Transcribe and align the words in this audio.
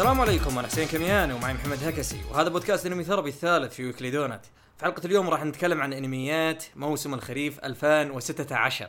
السلام 0.00 0.20
عليكم 0.20 0.58
أنا 0.58 0.68
حسين 0.68 0.88
كميان 0.88 1.32
ومعي 1.32 1.54
محمد 1.54 1.84
هكسي 1.84 2.20
وهذا 2.30 2.48
بودكاست 2.48 2.86
Anime 2.86 3.04
Therapy 3.04 3.28
الثالث 3.28 3.74
في 3.74 3.84
ويكلي 3.84 4.10
دونت 4.10 4.40
في 4.78 4.84
حلقة 4.84 5.06
اليوم 5.06 5.30
راح 5.30 5.44
نتكلم 5.44 5.80
عن 5.80 5.92
أنميات 5.92 6.64
موسم 6.76 7.14
الخريف 7.14 7.58
2016 7.64 8.88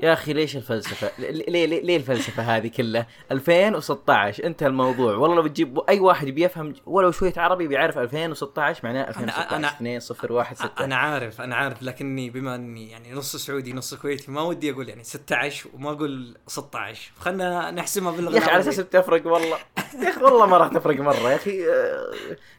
يا 0.00 0.12
أخي 0.12 0.32
ليش 0.32 0.56
الفلسفة؟ 0.56 1.10
ليه 1.18 1.66
ليه, 1.66 1.82
ليه 1.82 1.96
الفلسفة 1.96 2.42
هذه 2.42 2.68
كلها؟ 2.68 3.06
2016 3.32 4.44
انتهى 4.46 4.66
الموضوع، 4.66 5.14
والله 5.16 5.36
لو 5.36 5.42
بتجيب 5.42 5.78
أي 5.88 6.00
واحد 6.00 6.26
بيفهم 6.26 6.74
ولو 6.86 7.10
شوية 7.10 7.32
عربي 7.36 7.68
بيعرف 7.68 7.98
2016 7.98 8.80
معناه 8.84 9.08
2016 9.08 9.62
أنا- 9.62 9.74
2 9.74 10.00
0 10.00 10.32
1 10.32 10.56
6 10.56 10.84
أنا 10.84 10.96
عارف 10.96 11.40
أنا 11.40 11.56
عارف 11.56 11.82
لكني 11.82 12.30
بما 12.30 12.54
أني 12.54 12.90
يعني 12.90 13.12
نص 13.12 13.36
سعودي 13.36 13.72
نص 13.72 13.94
كويتي 13.94 14.30
ما 14.30 14.40
ودي 14.42 14.70
أقول 14.70 14.88
يعني 14.88 15.04
16 15.04 15.68
وما 15.74 15.90
أقول 15.90 16.36
16 16.46 17.12
خلنا 17.18 17.70
نحسمها 17.70 18.12
باللغة 18.12 18.32
يا 18.34 18.38
أخي 18.38 18.50
على. 18.50 18.60
أساس 18.60 18.80
بتفرق 18.80 19.26
والله 19.26 19.56
يا 20.02 20.08
أخي 20.10 20.22
والله 20.22 20.46
ما 20.46 20.56
راح 20.56 20.68
تفرق 20.68 21.00
مرة 21.00 21.30
يا 21.30 21.36
أخي 21.36 21.64
آه، 21.70 22.10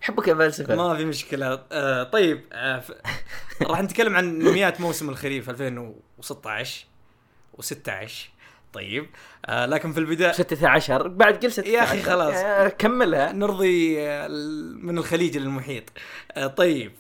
حبك 0.02 0.28
يا 0.28 0.34
فلسفة 0.36 0.76
ما 0.76 0.96
في 0.96 1.06
مشكلة 1.06 1.62
آه 1.72 2.04
طيب 2.04 2.42
آه. 2.54 2.84
راح 3.62 3.82
نتكلم 3.82 4.16
عن 4.16 4.24
انميات 4.42 4.82
موسم 4.82 5.10
الخريف 5.10 5.50
2016 5.50 6.86
و16 7.62 8.12
طيب. 8.74 9.10
آه 9.46 9.66
لكن 9.66 9.92
في 9.94 10.00
البدايه 10.00 10.32
16 10.32 11.08
بعد 11.08 11.46
قل 11.46 11.52
16 11.52 11.68
يا 11.70 11.84
أخي 11.84 12.02
خلاص. 12.02 12.34
آه، 12.36 12.68
كملها. 12.68 13.32
نرضي 13.32 14.02
آه، 14.02 14.28
من 14.82 14.98
الخليج 14.98 15.38
للمحيط. 15.38 15.84
آه، 16.32 16.48
طيب. 16.48 16.92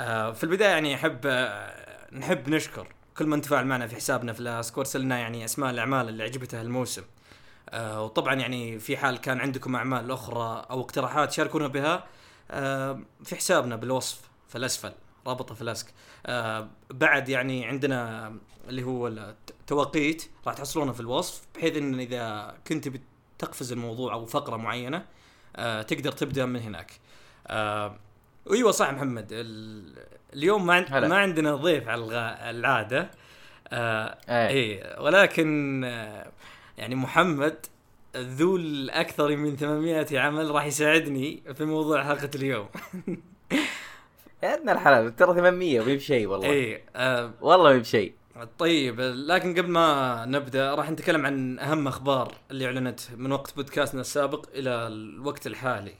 آه، 0.00 0.32
في 0.32 0.44
البداية 0.44 0.68
يعني 0.68 0.94
أحب 0.94 1.18
آه، 1.26 1.74
نحب 2.12 2.48
نشكر 2.48 2.86
كل 3.16 3.26
من 3.26 3.40
تفاعل 3.40 3.66
معنا 3.66 3.86
في 3.86 3.96
حسابنا 3.96 4.32
في 4.32 4.40
الاسك 4.40 4.78
وارسلنا 4.78 5.18
يعني 5.18 5.44
أسماء 5.44 5.70
الأعمال 5.70 6.08
اللي 6.08 6.22
عجبته 6.22 6.60
الموسم. 6.60 7.02
آه، 7.70 8.02
وطبعا 8.04 8.34
يعني 8.34 8.78
في 8.78 8.96
حال 8.96 9.18
كان 9.20 9.40
عندكم 9.40 9.76
أعمال 9.76 10.10
أخرى 10.10 10.66
أو 10.70 10.80
اقتراحات 10.80 11.32
شاركونا 11.32 11.66
بها 11.66 12.04
آه، 12.50 13.00
في 13.24 13.36
حسابنا 13.36 13.76
بالوصف 13.76 14.20
في 14.48 14.58
الأسفل. 14.58 14.92
رابطه 15.26 15.54
في 15.54 15.62
الاسك 15.62 15.86
آه، 16.26 16.68
بعد 16.90 17.28
يعني 17.28 17.64
عندنا 17.66 18.32
اللي 18.68 18.82
هو 18.82 19.06
التوقيت 19.08 20.30
راح 20.46 20.54
تحصلونه 20.54 20.92
في 20.92 21.00
الوصف 21.00 21.42
بحيث 21.54 21.76
إن 21.76 22.00
إذا 22.00 22.54
كنت 22.66 22.88
بتقفز 22.88 23.72
الموضوع 23.72 24.12
أو 24.12 24.26
فقرة 24.26 24.56
معينة 24.56 25.04
آه، 25.56 25.82
تقدر 25.82 26.12
تبدأ 26.12 26.46
من 26.46 26.60
هناك. 26.60 26.92
آه، 27.46 27.96
أيوه 28.52 28.70
صح 28.70 28.90
محمد. 28.92 29.28
ال- 29.30 29.98
اليوم 30.34 30.66
ما, 30.66 30.74
عن... 30.74 30.84
هلا. 30.88 31.08
ما 31.08 31.16
عندنا 31.18 31.54
ضيف 31.56 31.88
على 31.88 32.04
العادة. 32.50 33.10
آه 33.68 34.18
إيه. 34.28 34.48
إيه 34.48 35.00
ولكن 35.00 35.82
آه، 35.84 36.32
يعني 36.78 36.94
محمد 36.94 37.66
ذو 38.16 38.56
الأكثر 38.56 39.36
من 39.36 39.56
800 39.56 40.20
عمل 40.20 40.50
راح 40.50 40.64
يساعدني 40.64 41.42
في 41.54 41.64
موضوع 41.64 42.04
حلقة 42.04 42.30
اليوم. 42.34 42.68
يا 44.42 44.54
ابن 44.54 44.68
الحلال 44.68 45.16
ترى 45.16 45.34
800 45.34 45.80
وي 45.80 45.96
بشيء 45.96 46.26
والله. 46.26 46.46
إيه 46.46 46.84
آه 46.96 47.32
والله 47.40 47.70
وي 47.70 47.78
بشيء. 47.78 48.14
طيب 48.58 49.00
لكن 49.00 49.54
قبل 49.54 49.68
ما 49.70 50.24
نبدأ 50.26 50.74
راح 50.74 50.90
نتكلم 50.90 51.26
عن 51.26 51.58
أهم 51.58 51.88
أخبار 51.88 52.34
اللي 52.50 52.66
أعلنت 52.66 53.00
من 53.16 53.32
وقت 53.32 53.56
بودكاستنا 53.56 54.00
السابق 54.00 54.46
إلى 54.54 54.70
الوقت 54.86 55.46
الحالي. 55.46 55.94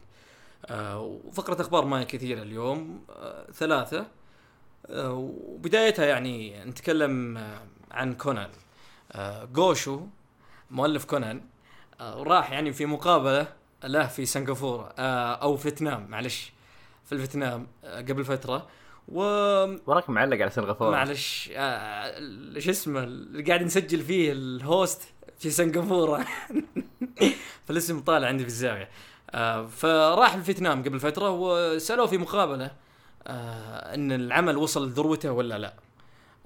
آه 0.67 1.01
وفقرة 1.01 1.61
أخبار 1.61 1.85
ما 1.85 2.01
هي 2.01 2.05
كثيرة 2.05 2.43
اليوم. 2.43 3.05
آه 3.11 3.47
ثلاثة. 3.53 4.07
آه 4.87 5.13
وبدايتها 5.13 6.07
يعني 6.07 6.65
نتكلم 6.65 7.37
آه 7.37 7.63
عن 7.91 8.15
كونان. 8.15 8.51
آه 9.13 9.45
جوشو 9.45 10.01
مؤلف 10.71 11.05
كونان 11.05 11.41
آه 12.01 12.23
راح 12.23 12.53
يعني 12.53 12.73
في 12.73 12.87
مقابلة 12.87 13.47
له 13.85 14.07
في 14.07 14.27
سنغافورة 14.27 14.93
أو 14.99 15.57
فيتنام 15.57 16.07
معلش. 16.11 16.53
في 17.11 17.17
الفيتنام 17.17 17.67
آه 17.85 18.01
قبل 18.01 18.25
فترة. 18.25 18.67
و 19.09 19.21
وراك 19.87 20.11
معلق 20.11 20.37
على 20.41 20.51
سنغافوره 20.51 20.91
معلش 20.91 21.51
آه 21.55 22.15
شو 22.59 22.71
اسمه 22.71 23.05
اللي 23.05 23.43
قاعد 23.43 23.63
نسجل 23.63 24.01
فيه 24.03 24.33
ال 24.33 24.47
host 24.47 25.03
في 25.39 25.51
سنغافورة. 25.51 26.27
فالاسم 27.69 28.01
طالع 28.01 28.29
عندي 28.29 28.43
في 28.43 28.49
الزاوية. 28.49 28.89
آه 29.31 29.67
فراح 29.67 30.35
الفيتنام 30.35 30.83
قبل 30.83 31.01
فترة 31.01 31.31
وسألوه 31.31 32.07
في 32.07 32.19
مقابلة 32.19 32.71
آه 33.27 33.95
إن 33.95 34.13
العمل 34.13 34.57
وصل 34.57 34.89
لذروته 34.89 35.33
ولا 35.33 35.59
لا. 35.59 35.75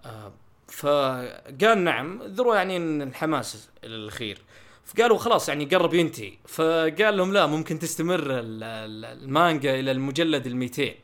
آه 0.04 0.32
فقال 0.68 1.84
نعم 1.84 2.22
الذروه 2.22 2.56
يعني 2.56 2.76
الحماس 2.76 3.70
الأخير. 3.84 4.38
فقالوا 4.84 5.18
خلاص 5.18 5.48
يعني 5.48 5.64
قرب 5.64 5.94
ينتهي. 5.94 6.32
فقال 6.48 7.16
لهم 7.16 7.32
لا 7.32 7.46
ممكن 7.46 7.78
تستمر 7.78 8.20
ال- 8.20 8.62
ال- 8.62 9.04
المانجا 9.22 9.80
إلى 9.80 9.90
المجلد 9.90 10.46
ال 10.46 10.56
200 10.56 10.94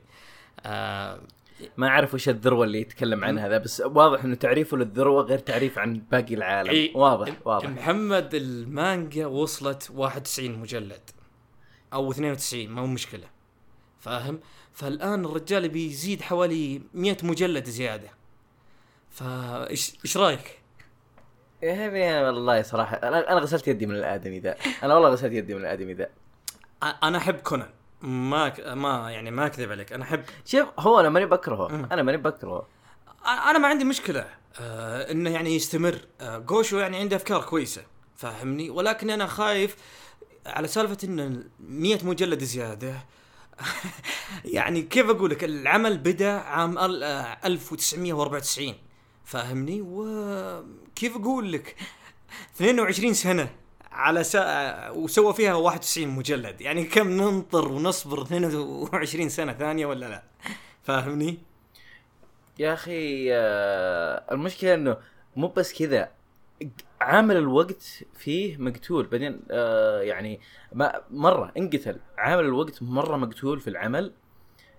آه 0.67 1.21
ما 1.77 1.89
أعرف 1.89 2.15
وش 2.15 2.29
الذروة 2.29 2.65
اللي 2.65 2.81
يتكلم 2.81 3.25
عنها 3.25 3.49
ذا 3.49 3.59
بس 3.59 3.81
واضح 3.81 4.25
إنه 4.25 4.35
تعريفه 4.35 4.77
للذروة 4.77 5.23
غير 5.23 5.39
تعريف 5.39 5.79
عن 5.79 6.03
باقي 6.11 6.35
العالم. 6.35 6.71
إي. 6.71 6.93
واضح 6.95 7.37
واضح. 7.45 7.69
محمد 7.69 8.35
المانجا 8.35 9.27
وصلت 9.27 9.91
91 9.95 10.59
مجلد 10.59 11.11
أو 11.93 12.11
92 12.11 12.69
ما 12.71 12.81
هو 12.81 12.87
مشكلة. 12.87 13.27
فاهم؟ 14.01 14.41
فالآن 14.73 15.25
الرجال 15.25 15.69
بيزيد 15.69 16.23
حوالي 16.23 16.83
100 16.95 17.17
مجلد 17.23 17.65
زيادة. 17.65 18.11
فايش 19.11 19.93
إيش 20.05 20.17
رأيك؟ 20.17 20.60
يا 21.63 21.87
ابني 21.87 22.23
والله 22.27 22.63
صراحة 22.63 22.97
أنا 22.97 23.33
أنا 23.33 23.41
غسلت 23.41 23.69
يدي 23.69 23.87
من 23.87 23.95
الآدمي 23.95 24.39
ذا. 24.41 24.57
أنا 24.83 24.95
والله 24.95 25.09
غسلت 25.09 25.33
يدي 25.33 25.55
من 25.55 25.61
الآدمي 25.61 25.93
ذا. 25.93 26.09
أنا 27.03 27.19
أحب 27.19 27.35
كونان. 27.35 27.69
ما 28.03 28.49
ك- 28.49 28.61
ما 28.69 29.11
يعني 29.11 29.31
ما 29.31 29.47
أكذب 29.47 29.71
عليك 29.71 29.93
أنا 29.93 30.05
أحب 30.05 30.23
شوف 30.45 30.69
هو 30.79 31.01
أنا 31.01 31.09
ماني 31.09 31.27
بكرهه. 31.27 31.69
أنا 31.93 32.03
ماني 32.03 32.19
بكرهه. 32.19 32.67
أنا 33.27 33.59
ما 33.59 33.69
عندي 33.69 33.85
مشكلة 33.85 34.27
آه 34.61 35.11
إنه 35.13 35.31
يعني 35.31 35.57
يستمر. 35.57 35.99
آه 36.21 36.39
جوشو 36.39 36.79
يعني 36.79 36.97
عنده 36.97 37.17
أفكار 37.17 37.43
كويسة 37.43 37.83
فاهمني؟ 38.17 38.71
ولكن 38.71 39.11
أنا 39.11 39.27
خايف 39.27 39.77
على 40.47 40.69
سالفة 40.69 40.99
إن 41.05 41.45
100 41.61 41.99
مجلد 42.05 42.45
زيادة. 42.45 42.95
يعني 44.45 44.83
كيف 44.83 45.11
أقول 45.11 45.31
لك 45.31 45.45
العمل 45.45 45.99
بدأ 45.99 46.33
عام 46.33 46.79
ال- 46.79 47.03
آه، 47.03 47.39
1994 47.45 48.75
فاهمني؟ 49.31 49.81
وكيف 49.83 51.17
أقول 51.17 51.53
لك؟ 51.53 51.77
22 52.57 53.15
سنة 53.15 53.51
على 53.93 54.25
سا... 54.25 54.91
وسوى 54.91 55.35
فيها 55.35 55.55
91 55.55 56.09
مجلد. 56.09 56.61
يعني 56.61 56.85
كم 56.85 57.11
ننطر 57.11 57.69
ونصبر 57.69 58.23
22 58.23 59.29
سنة 59.29 59.53
ثانية 59.53 59.87
ولا 59.87 60.07
لا؟ 60.07 60.23
فاهمني؟ 60.83 61.39
يا 62.59 62.75
أخي 62.75 63.29
آه، 63.33 64.25
المشكلة 64.33 64.75
إنه 64.75 64.97
مو 65.37 65.49
بس 65.49 65.79
كذا. 65.79 66.11
عامل 67.01 67.37
الوقت 67.37 68.05
فيه 68.19 68.57
مقتول. 68.57 69.07
بعدين 69.07 69.41
آه، 69.51 70.01
يعني 70.01 70.41
مرة 71.11 71.53
انقتل. 71.59 72.01
عامل 72.19 72.45
الوقت 72.45 72.83
مرة 72.83 73.17
مقتول 73.17 73.61
في 73.61 73.71
العمل. 73.71 74.13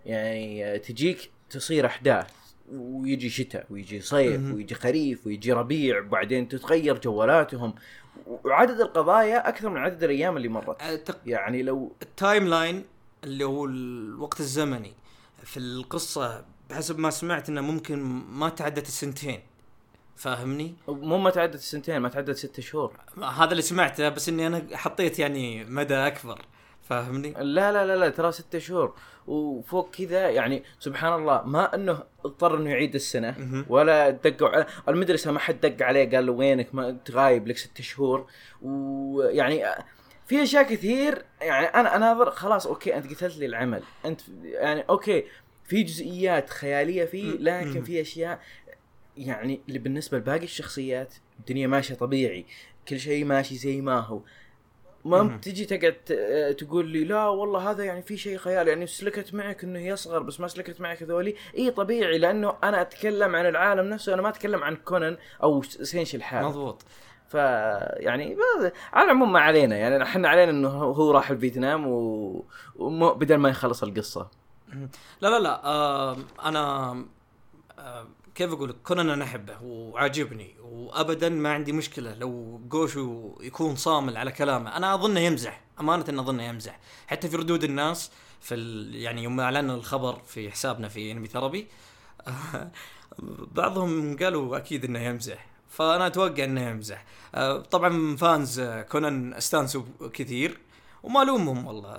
يعني 0.06 0.66
آه، 0.66 0.78
تجيك 0.78 1.32
تصير 1.50 1.86
أحداث. 1.86 2.42
ويجي 2.72 3.30
شتاء 3.30 3.66
ويجي 3.70 4.02
صيف. 4.02 4.54
ويجي 4.54 4.76
خريف 4.76 5.28
ويجي 5.28 5.54
ربيع 5.54 6.00
وبعدين 6.00 6.48
تتغير 6.48 6.98
جوالاتهم. 6.98 7.74
وعدد 8.28 8.82
القضايا 8.82 9.50
أكثر 9.50 9.70
من 9.70 9.78
عدد 9.78 10.04
الأيام 10.04 10.38
اللي 10.38 10.48
مرت. 10.48 10.82
أعتقد 10.82 11.28
يعني 11.28 11.64
لو 11.64 11.96
ال 12.02 12.48
timeline 12.48 12.84
اللي 13.24 13.44
هو 13.44 13.66
الوقت 13.66 14.40
الزمني 14.40 14.94
في 15.44 15.58
القصة 15.58 16.46
بحسب 16.70 17.00
ما 17.00 17.10
سمعت 17.10 17.50
إنه 17.50 17.62
ممكن 17.62 18.00
ما 18.30 18.50
تعدت 18.50 18.88
السنتين. 18.88 19.40
فاهمني؟ 20.16 20.76
مو 20.88 21.18
ما 21.18 21.30
تعدت 21.30 21.56
السنتين 21.56 21.98
ما 21.98 22.10
تعدت 22.10 22.38
ست 22.38 22.60
شهور. 22.60 22.94
هذا 23.18 23.52
اللي 23.52 23.62
سمعته 23.62 24.10
بس 24.10 24.30
إني 24.30 24.48
أنا 24.48 24.68
حطيت 24.74 25.20
يعني 25.20 25.66
مدى 25.66 25.96
أكبر. 25.96 26.42
فاهمني؟ 26.84 27.34
لا 27.38 27.72
لا 27.72 27.86
لا 27.86 27.96
لا 27.96 28.10
ترى 28.10 28.32
ستة 28.32 28.60
شهور 28.60 28.96
وفوق 29.28 29.92
كذا 29.96 30.30
يعني 30.30 30.64
سبحان 30.80 31.14
الله 31.14 31.42
ما 31.46 31.76
إنه 31.76 32.04
اضطر 32.26 32.58
إنه 32.58 32.70
يعيد 32.70 32.96
السنة. 32.96 33.66
ولا 33.70 34.10
دقوا 34.10 34.50
على 34.50 34.66
المدرسة 34.88 35.32
ما 35.32 35.40
حد 35.40 35.60
دق 35.62 35.86
عليه 35.86 36.10
قال 36.10 36.26
له 36.26 36.32
وينك 36.32 36.76
ما 36.76 36.90
انت 36.90 37.12
غايب 37.12 37.48
لك 37.48 37.58
ست 37.58 37.82
شهور 37.82 38.28
ويعني 38.62 39.64
في 40.26 40.44
أشياء 40.44 40.64
كثير 40.64 41.26
يعني 41.42 41.66
أنا 41.66 41.96
أناظر 41.96 42.32
خلاص 42.32 42.68
okay 42.68 42.96
أنت 42.98 43.14
قتلت 43.14 43.38
لي 43.38 43.46
العمل 43.46 43.84
أنت 44.06 44.22
يعني 44.44 44.82
okay 44.90 45.24
في 45.64 45.84
جزئيات 45.84 46.50
خيالية 46.50 47.06
فيه 47.06 47.32
لكن. 47.32 47.84
في 47.84 48.02
أشياء 48.02 48.40
يعني 49.18 49.62
اللي 49.68 49.80
بالنسبة 49.80 50.18
لباقي 50.18 50.44
الشخصيات 50.44 51.14
الدنيا 51.40 51.68
ماشية 51.68 51.96
طبيعي 51.96 52.46
كل 52.88 53.00
شيء 53.00 53.26
ماشي 53.26 53.56
زي 53.56 53.82
ما 53.82 54.00
هو 54.00 54.22
ما. 55.06 55.38
تجي 55.42 55.66
تقعد 55.66 55.94
ت- 56.06 56.56
تقول 56.60 56.88
لي 56.88 57.04
لا 57.04 57.26
والله 57.28 57.72
هذا 57.72 57.84
يعني 57.84 58.02
في 58.02 58.18
شيء 58.18 58.38
خيال 58.38 58.68
يعني 58.68 58.88
سلكت 58.88 59.34
معك 59.34 59.64
إنه 59.64 59.80
يصغر 59.80 60.20
بس 60.20 60.40
ما 60.40 60.48
سلكت 60.48 60.82
معك 60.82 61.04
هذولي. 61.04 61.36
إي 61.58 61.72
طبيعي 61.72 62.18
لأنه 62.18 62.54
أنا 62.64 62.82
أتكلم 62.82 63.36
عن 63.36 63.46
العالم 63.46 63.90
نفسه 63.90 64.14
أنا 64.14 64.22
ما 64.22 64.30
أتكلم 64.30 64.64
عن 64.64 64.76
كونان 64.76 65.18
أو 65.44 65.62
سينش 65.64 66.16
الحال 66.16 66.46
مضبوط. 66.46 66.82
فيعني 67.28 68.36
ب- 68.36 68.72
على 68.94 69.06
العموم 69.06 69.34
ما 69.34 69.40
علينا 69.40 69.76
يعني 69.78 70.04
إحنا 70.04 70.30
علينا 70.30 70.52
إنه 70.52 70.70
هو 70.70 71.12
راح 71.12 71.30
الفيتنام 71.30 71.88
و... 71.88 72.46
وم... 72.76 73.14
بدل 73.14 73.36
ما 73.36 73.50
يخلص 73.50 73.84
القصة. 73.84 74.28
لا 75.22 75.28
لا 75.30 75.40
لا 75.40 75.66
آه 75.66 76.18
أنا 76.46 76.92
آه 77.80 78.08
كيف 78.36 78.54
أقول 78.54 78.70
لك؟ 78.70 78.76
كونان 78.84 79.10
أنا 79.10 79.24
أحبه 79.24 79.62
وعاجبني 79.62 80.56
وابدا 80.62 81.30
ما 81.30 81.54
عندي 81.54 81.72
مشكلة 81.72 82.14
لو 82.14 82.62
جوشو 82.70 83.36
يكون 83.42 83.76
صامل 83.76 84.18
على 84.18 84.32
كلامه. 84.32 84.78
أنا 84.78 84.94
أظنه 84.94 85.20
يمزح 85.20 85.62
أمانة 85.80 86.22
أظنه 86.22 86.44
يمزح. 86.44 86.80
حتى 87.08 87.30
في 87.30 87.36
ردود 87.38 87.64
الناس 87.64 88.12
في 88.42 88.56
ال... 88.56 88.96
يعني 88.96 89.24
يوم 89.24 89.40
اعلنا 89.40 89.76
الخبر 89.76 90.22
في 90.28 90.52
حسابنا 90.52 90.88
في 90.88 91.12
انمي 91.12 91.28
ثربي 91.28 91.68
بعضهم 93.58 94.18
قالوا 94.18 94.58
أكيد 94.58 94.86
إنه 94.86 95.00
يمزح. 95.00 95.46
فأنا 95.70 96.08
أتوقع 96.08 96.44
إنه 96.44 96.70
يمزح. 96.70 97.06
طبعا 97.72 98.16
فانز 98.16 98.62
كونان 98.62 99.34
استانسوا 99.34 99.84
كثير 100.14 100.58
وما 101.04 101.22
الومهم 101.22 101.68
والله. 101.68 101.98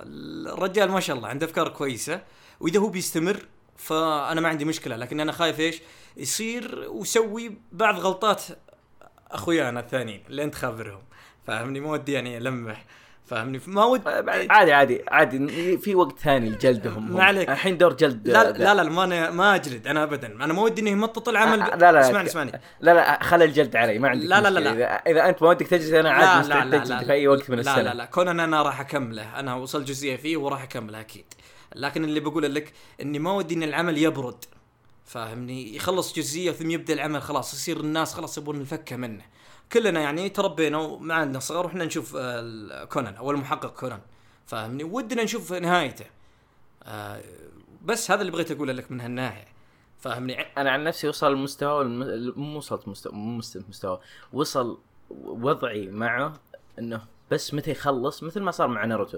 الرجال 0.53 0.91
ما 0.91 0.99
شاء 0.99 1.15
الله 1.15 1.27
عنده 1.27 1.45
أفكار 1.45 1.69
كويسة 1.69 2.21
وإذا 2.59 2.79
هو 2.79 2.87
بيستمر 2.87 3.45
فأنا 3.77 4.41
ما 4.41 4.49
عندي 4.49 4.65
مشكلة 4.65 4.95
لكن 4.95 5.19
أنا 5.19 5.31
خايف 5.31 5.59
إيش؟ 5.59 5.81
يصير 6.17 6.87
ويسوي 6.89 7.57
بعض 7.71 7.99
غلطات 7.99 8.43
أخويانا 9.31 9.79
الثانيين 9.79 10.23
اللي 10.29 10.43
أنت 10.43 10.55
خابرهم. 10.55 11.01
فاهمني؟ 11.47 11.79
ما 11.79 11.91
ودي 11.91 12.11
يعني 12.11 12.37
ألمح. 12.37 12.85
فاهمني؟ 13.25 13.61
ما 13.67 13.85
ود 13.85 14.07
عادي 14.49 14.73
عادي 14.73 15.03
عادي. 15.07 15.77
في 15.77 15.95
وقت 15.95 16.19
ثاني 16.19 16.49
لجلدهم. 16.49 17.13
ما 17.13 17.23
عليك. 17.23 17.49
الحين 17.49 17.77
دور 17.77 17.93
جلد 17.93 18.27
لا 18.27 18.51
لا 18.51 18.73
لا 18.73 18.83
ما 18.83 19.03
أنا 19.03 19.31
ما 19.31 19.55
أجلد 19.55 19.87
أنا 19.87 20.03
ابدا. 20.03 20.27
أنا 20.27 20.53
ما 20.53 20.61
ودي 20.61 20.81
إنه 20.81 20.89
يمطط 20.89 21.29
العمل. 21.29 21.61
آه، 21.61 21.75
لا 21.75 21.91
لا 21.91 22.01
اسمعني 22.01 22.27
اسمعني. 22.27 22.51
لا 22.81 22.93
لا 22.93 23.23
خلي 23.23 23.45
الجلد 23.45 23.75
علي 23.75 23.99
ما 23.99 24.09
عندك 24.09 24.25
لا، 24.25 24.41
لا، 24.41 24.49
لا،. 24.49 24.59
لا. 24.59 24.71
اذا, 24.71 24.85
إذا 24.85 25.29
أنت 25.29 25.43
ما 25.43 25.49
ودك 25.49 25.67
تجلد 25.67 25.93
أنا 25.93 26.11
عادي 26.11 26.25
لا 26.25 26.39
مستعد 26.39 26.67
لا 26.67 26.75
لا 26.75 26.83
تجلد 26.83 26.99
لا 26.99 27.05
في 27.05 27.11
أي 27.11 27.27
وقت 27.27 27.49
من 27.49 27.55
لا 27.55 27.61
السنة. 27.61 27.81
لا. 27.81 27.93
لا 27.93 28.05
كونان 28.05 28.39
أنا 28.39 28.61
راح 28.61 28.79
أكمله. 28.79 29.39
أنا 29.39 29.55
وصل 29.55 29.85
جزئية 29.85 30.15
فيه 30.15 30.37
وراح 30.37 30.63
أكمله 30.63 30.99
أكيد. 30.99 31.25
لكن 31.75 32.03
اللي 32.03 32.19
بقوله 32.19 32.47
لك 32.47 32.73
إني 33.01 33.19
ما 33.19 33.31
ودي 33.31 33.55
إن 33.55 33.63
العمل 33.63 33.97
يبرد. 33.97 34.45
فاهمني؟ 35.05 35.75
يخلص 35.75 36.15
جزئية 36.15 36.51
ثم 36.51 36.71
يبدأ 36.71 36.93
العمل 36.93 37.21
خلاص 37.21 37.53
يصير 37.53 37.79
الناس 37.79 38.13
خلاص 38.13 38.37
يبون 38.37 38.61
الفكة 38.61 38.95
منه. 38.95 39.25
كلنا 39.71 40.01
يعني 40.01 40.29
تربينا 40.29 40.77
وما 40.77 41.13
عندنا 41.13 41.39
صغار 41.39 41.65
وإحنا 41.65 41.85
نشوف 41.85 42.15
آه، 42.15 42.83
كونان 42.83 43.15
أو 43.15 43.31
المحقق 43.31 43.73
كونان. 43.73 44.01
فاهمني؟ 44.45 44.83
ودنا 44.83 45.23
نشوف 45.23 45.53
نهايته. 45.53 46.05
آه، 46.83 47.23
بس 47.81 48.11
هذا 48.11 48.21
اللي 48.21 48.31
بغيت 48.31 48.51
أقوله 48.51 48.73
لك 48.73 48.91
من 48.91 49.01
هالناحية. 49.01 49.47
فاهمني؟ 49.99 50.41
أنا 50.41 50.71
عن 50.71 50.83
نفسي 50.83 51.07
وصل 51.07 51.31
المستوى 51.31 51.81
الم... 51.81 52.33
مو 52.35 52.57
وصلت 52.57 52.87
مستوى 52.87 53.13
مستوى. 53.69 53.99
وصل 54.33 54.79
وضعي 55.09 55.87
معه 55.87 56.33
إنه 56.79 57.12
بس 57.33 57.53
متى 57.53 57.71
يخلص؟ 57.71 58.23
مثل 58.23 58.39
ما 58.41 58.51
صار 58.51 58.67
مع 58.67 58.85
ناروتو. 58.85 59.17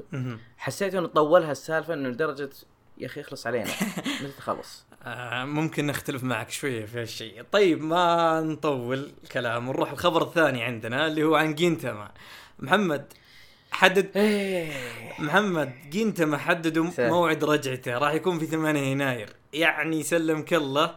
حسيت 0.57 0.95
إنه 0.95 1.07
طولها 1.07 1.51
السالفة 1.51 1.93
إنه 1.93 2.09
لدرجة 2.09 2.49
يا 2.97 3.05
أخي 3.05 3.21
اخلص 3.21 3.47
علينا. 3.47 3.65
متى 4.23 4.31
تخلص؟ 4.37 4.85
آه، 5.03 5.45
ممكن 5.45 5.87
نختلف 5.87 6.23
معك 6.23 6.49
شوية 6.49 6.85
في 6.85 7.01
هالشيء. 7.01 7.43
طيب 7.51 7.81
ما 7.81 8.41
نطول 8.41 9.11
الكلام 9.23 9.69
ونروح 9.69 9.91
الخبر 9.91 10.23
الثاني 10.23 10.63
عندنا 10.63 11.07
اللي 11.07 11.23
هو 11.23 11.35
عن 11.35 11.55
جينتاما. 11.55 12.11
محمد 12.59 13.13
حدد 13.71 14.17
إيه. 14.17 14.71
محمد 15.19 15.73
جينتاما 15.89 16.37
حددوا. 16.37 16.91
موعد 16.99 17.43
رجعته. 17.43 17.97
راح 17.97 18.13
يكون 18.13 18.39
في 18.39 18.45
8 18.45 18.79
يناير. 18.79 19.29
يعني 19.53 20.03
سلمك 20.03 20.53
الله. 20.53 20.95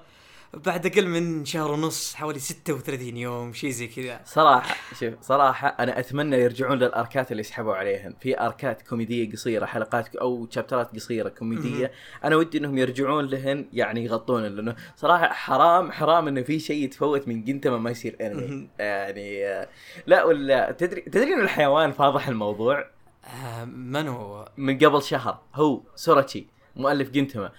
بعد 0.54 0.86
أقل 0.86 1.06
من 1.06 1.44
شهر 1.44 1.70
ونص 1.70 2.14
حوالي 2.14 2.38
36 2.38 3.16
يوم 3.16 3.52
شيء 3.52 3.70
زي 3.70 3.86
كذا. 3.86 4.20
صراحة 4.24 4.76
شوف 5.00 5.14
صراحة 5.20 5.68
أنا 5.68 5.98
أتمنى 5.98 6.36
يرجعون 6.36 6.78
للأركات 6.78 7.32
اللي 7.32 7.42
سحبوا 7.42 7.74
عليهن، 7.74 8.14
في 8.20 8.40
أركات 8.40 8.82
كوميدية 8.82 9.32
قصيرة 9.32 9.66
حلقات 9.66 10.16
أو 10.16 10.48
شابترات 10.50 10.94
قصيرة 10.94 11.28
كوميدية، 11.28 11.92
أنا 12.24 12.36
ودي 12.36 12.58
إنهم 12.58 12.78
يرجعون 12.78 13.26
لهن 13.26 13.68
يعني 13.72 14.04
يغطون 14.04 14.42
لأنه 14.42 14.76
صراحة 14.96 15.32
حرام 15.32 15.92
حرام 15.92 16.28
إنه 16.28 16.42
في 16.42 16.58
شيء 16.58 16.84
يتفوت 16.84 17.28
من 17.28 17.44
جنتما 17.44 17.78
ما 17.78 17.90
يصير 17.90 18.16
مهم. 18.20 18.68
يعني 18.78 19.66
لا 20.06 20.24
ولا 20.24 20.72
تدري 20.72 21.00
تدري 21.00 21.34
إن 21.34 21.40
الحيوان 21.40 21.92
فاضح 21.92 22.28
الموضوع؟ 22.28 22.86
آه 23.24 23.64
من 23.64 24.08
هو؟ 24.08 24.48
من 24.56 24.78
قبل 24.78 25.02
شهر 25.02 25.42
هو 25.54 25.82
سوراتشي 25.94 26.46
مؤلف 26.76 27.10
جنتما. 27.10 27.52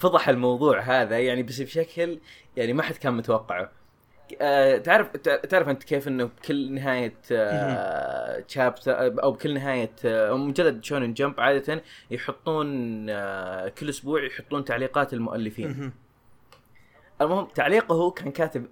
فضح 0.00 0.28
الموضوع 0.28 0.80
هذا 0.80 1.18
يعني 1.18 1.42
بس 1.42 1.60
بشكل 1.60 2.18
يعني 2.56 2.72
ما 2.72 2.82
حد 2.82 2.94
كان 2.96 3.14
متوقعه. 3.14 3.70
آه 4.40 4.76
تعرف 4.78 5.08
تع- 5.16 5.36
تعرف 5.36 5.68
أنت 5.68 5.82
كيف 5.82 6.08
إنه 6.08 6.24
بكل 6.24 6.72
نهاية 6.72 7.14
آه 7.32 8.44
شابتر 8.48 9.22
أو 9.22 9.32
بكل 9.32 9.54
نهاية 9.54 9.90
آه 10.04 10.36
مجلد 10.36 10.84
شونن 10.84 11.14
جمب 11.14 11.40
عادة 11.40 11.82
يحطون 12.10 13.06
آه 13.10 13.68
كل 13.68 13.88
أسبوع 13.88 14.24
يحطون 14.24 14.64
تعليقات 14.64 15.12
المؤلفين. 15.12 15.68
مهم. 15.68 15.92
المهم 17.20 17.44
تعليقه 17.54 17.94
هو 17.94 18.10
كان 18.10 18.30
كاتب 18.30 18.66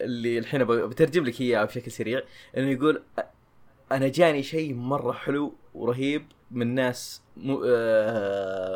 اللي 0.00 0.38
الحين 0.38 0.64
بترجم 0.64 1.24
لك 1.24 1.40
إياه 1.40 1.64
بشكل 1.64 1.90
سريع 1.90 2.22
إنه 2.56 2.70
يقول 2.70 3.02
أنا 3.92 4.08
جاني 4.08 4.42
شيء 4.42 4.74
مرة 4.74 5.12
حلو 5.12 5.54
ورهيب 5.74 6.26
من 6.50 6.74
ناس 6.74 7.22
مو 7.36 7.62
آه 7.66 8.67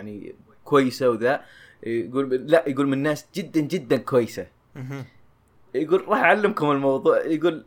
يعني 0.00 0.34
كويسة 0.64 1.10
وذا 1.10 1.40
يقول 1.82 2.34
لا 2.34 2.64
يقول 2.66 2.88
من 2.88 2.98
ناس 2.98 3.26
جدا 3.34 3.60
جدا 3.60 3.96
كويسة. 3.96 4.46
يقول 5.74 6.08
راح 6.08 6.18
أعلمكم 6.18 6.70
الموضوع 6.70 7.24
يقول 7.26 7.64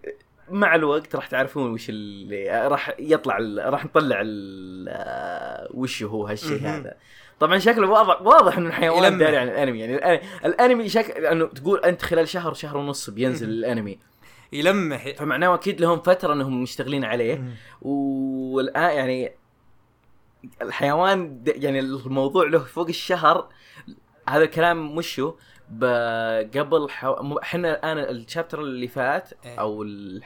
مع 0.49 0.75
الوقت 0.75 1.15
راح 1.15 1.27
تعرفون 1.27 1.71
وش 1.71 1.89
اللي 1.89 2.67
راح 2.67 2.95
يطلع 2.99 3.37
راح 3.69 3.85
نطلع 3.85 4.17
ال- 4.21 5.67
وش 5.73 6.03
هو 6.03 6.27
هالشيء. 6.27 6.61
هذا 6.61 6.93
طبعا 7.39 7.57
شكله 7.57 7.89
واضح 7.89 8.21
واضح 8.21 8.57
إنه 8.57 8.67
الحيوان. 8.67 9.17
داري 9.17 9.37
عن 9.37 9.47
الأنمي 9.49 9.79
يعني 9.79 10.21
الأنمي 10.45 10.89
شكل 10.89 11.25
انه 11.25 11.45
تقول 11.45 11.79
أنت 11.79 12.01
خلال 12.01 12.27
شهر 12.27 12.53
شهر 12.53 12.77
ونص 12.77 13.09
بينزل. 13.09 13.49
الأنمي 13.49 13.99
يلمح 14.53 15.09
فمعناه 15.09 15.53
أكيد 15.53 15.81
لهم 15.81 15.99
فترة 15.99 16.33
إنهم 16.33 16.61
مشتغلين 16.63 17.03
عليه. 17.05 17.43
والآن 17.81 18.95
يعني 18.97 19.31
الحيوان 20.61 21.43
يعني 21.47 21.79
الموضوع 21.79 22.47
له 22.47 22.59
فوق 22.59 22.87
الشهر 22.87 23.49
هذا 24.29 24.43
الكلام 24.43 24.95
مشو 24.95 25.33
قبل 26.55 26.87
حو... 26.89 27.37
إحنا 27.37 27.71
الآن 27.73 27.97
الشابتر 28.15 28.61
اللي 28.61 28.87
فات 28.87 29.29
إيه. 29.45 29.59
أو 29.59 29.83
ال... 29.83 30.23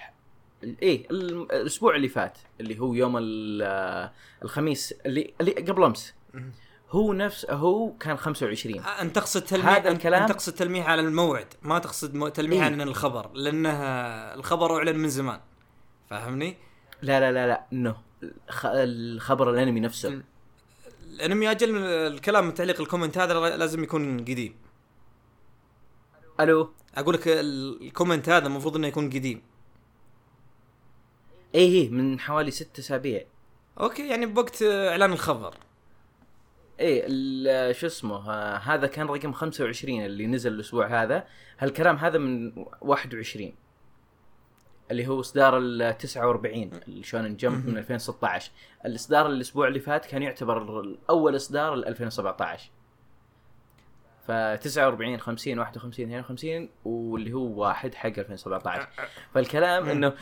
إيه 0.64 1.10
ال- 1.12 1.52
الأسبوع 1.52 1.96
اللي 1.96 2.08
فات 2.08 2.38
اللي 2.62 2.80
هو 2.80 2.94
يوم 2.94 3.18
ال- 3.18 4.10
الخميس 4.44 4.94
اللي 5.06 5.34
اللي 5.42 5.52
قبل 5.52 5.84
أمس. 5.84 6.14
هو 6.92 7.14
نفس 7.14 7.46
هو 7.50 7.94
كان 8.00 8.18
25 8.18 8.80
آه، 8.80 9.02
انت 9.02 9.16
تقصد 9.16 9.42
تلميح 9.42 9.68
هذا 9.70 9.90
الكلام- 9.92 10.22
انت 10.22 10.32
تقصد 10.32 10.54
تلميح 10.54 10.90
على 10.90 11.02
الموعد 11.02 11.54
ما 11.62 11.80
تقصد 11.80 12.32
تلميح 12.32 12.64
إيه. 12.66 12.72
عن 12.72 12.82
الخبر 12.82 13.32
لأنه 13.34 13.70
الخبر 14.34 14.78
أعلن 14.78 14.98
من 15.00 15.10
زمان 15.10 15.40
فاهمني؟ 16.10 16.58
لا 17.02 17.20
لا 17.20 17.32
لا 17.32 17.48
لا 17.48 17.66
no 17.72 17.94
الخبر 18.66 19.50
الانمي 19.50 19.80
نفسه. 19.80 20.10
ال- 20.10 20.24
الانمي 21.16 21.52
أجل 21.52 21.74
من 21.74 21.84
الكلام 21.84 22.46
من 22.46 22.54
تعليق 22.54 22.82
ال 22.82 22.86
comment 22.86 23.18
هذا 23.18 23.58
لازم 23.58 23.84
يكون 23.84 24.20
قديم. 24.20 24.56
ألو؟ 26.40 26.70
أقول 26.96 27.14
لك 27.16 27.28
ال- 27.28 27.82
ال 27.82 27.88
comment 27.88 28.30
هذا 28.30 28.48
المفروض 28.48 28.76
إنه 28.76 28.88
يكون 28.88 29.10
قديم. 29.10 29.42
إيه 31.56 31.72
إيه 31.72 31.90
من 31.90 32.20
حوالي 32.20 32.52
ست 32.52 32.80
أسابيع. 32.80 33.26
okay 33.80 34.08
يعني 34.08 34.26
بوقت 34.26 34.64
إعلان 34.64 35.12
الخبر. 35.14 35.54
إيه 36.80 37.72
شو 37.74 37.88
اسمه 37.88 38.32
آه، 38.32 38.58
هذا 38.58 38.88
كان 38.88 39.08
رقم 39.08 39.32
25 39.34 40.06
اللي 40.06 40.28
نزل 40.28 40.54
الأسبوع 40.54 41.04
هذا. 41.04 41.28
هالكلام 41.60 41.96
هذا 41.96 42.18
من 42.18 42.52
21 42.82 43.54
اللي 44.92 45.08
هو 45.08 45.20
إصدار 45.20 45.58
ال 45.58 45.98
49 45.98 46.70
الشونن 46.88 47.36
جمب 47.38 47.68
من 47.68 47.78
2016 47.78 48.52
الإصدار 48.86 49.28
الأسبوع 49.28 49.68
اللي 49.68 49.80
فات 49.80 50.06
كان 50.06 50.24
يعتبر 50.24 50.86
أول 51.10 51.36
إصدار 51.36 51.76
ل 51.76 51.86
2017 51.86 52.70
ف 54.28 54.32
49 54.32 55.20
50 55.20 55.60
51 55.60 56.14
52 56.14 56.70
واللي 56.86 57.34
هو 57.34 57.62
واحد 57.62 57.96
حق 57.96 58.08
2017 58.08 58.88
فالكلام 59.34 59.84
مم. 59.84 59.90
إنه 59.90 60.14